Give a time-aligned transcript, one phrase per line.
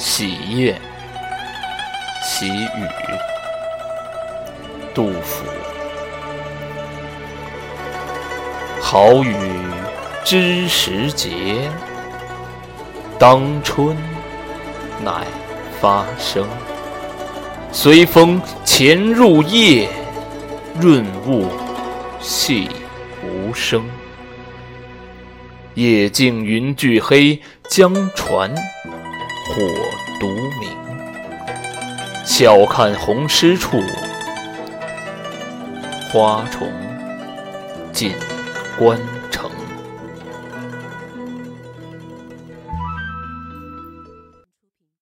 [0.00, 0.80] 喜宴，
[2.24, 2.88] 喜雨。
[4.94, 5.44] 杜甫。
[8.80, 9.36] 好雨
[10.24, 11.70] 知时节，
[13.18, 13.94] 当春
[15.04, 15.26] 乃
[15.82, 16.48] 发生。
[17.70, 19.86] 随风潜入夜，
[20.80, 21.46] 润物
[22.22, 22.70] 细
[23.22, 23.84] 无声。
[25.74, 28.50] 夜静云俱黑，江船
[29.50, 29.56] 火
[30.20, 30.28] 独
[30.60, 30.70] 明。
[32.24, 33.82] 晓看红湿处，
[36.12, 36.68] 花重
[37.92, 38.14] 锦
[38.78, 38.96] 官
[39.28, 39.50] 城。